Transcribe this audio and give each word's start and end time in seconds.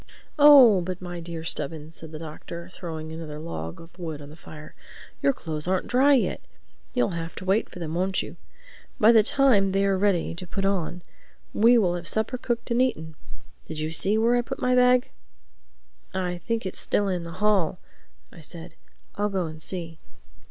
"Oh, 0.39 0.81
but 0.81 0.99
my 0.99 1.19
dear 1.19 1.43
Stubbins," 1.43 1.93
said 1.93 2.11
the 2.11 2.17
Doctor, 2.17 2.71
throwing 2.73 3.11
another 3.11 3.37
log 3.37 3.79
of 3.79 3.99
wood 3.99 4.19
on 4.19 4.31
the 4.31 4.35
fire, 4.35 4.73
"your 5.21 5.31
clothes 5.31 5.67
aren't 5.67 5.85
dry 5.85 6.15
yet. 6.15 6.41
You'll 6.95 7.09
have 7.11 7.35
to 7.35 7.45
wait 7.45 7.69
for 7.69 7.77
them, 7.77 7.93
won't 7.93 8.23
you? 8.23 8.35
By 8.99 9.11
the 9.11 9.21
time 9.21 9.73
they 9.73 9.85
are 9.85 9.95
ready 9.99 10.33
to 10.33 10.47
put 10.47 10.65
on 10.65 11.03
we 11.53 11.77
will 11.77 11.93
have 11.93 12.07
supper 12.07 12.39
cooked 12.39 12.71
and 12.71 12.81
eaten—Did 12.81 13.77
you 13.77 13.91
see 13.91 14.17
where 14.17 14.35
I 14.35 14.41
put 14.41 14.57
my 14.59 14.73
bag?" 14.73 15.11
"I 16.15 16.39
think 16.47 16.65
it 16.65 16.73
is 16.73 16.79
still 16.79 17.07
in 17.07 17.23
the 17.23 17.33
hall," 17.33 17.77
I 18.31 18.41
said. 18.41 18.73
"I'll 19.13 19.29
go 19.29 19.45
and 19.45 19.61
see." 19.61 19.99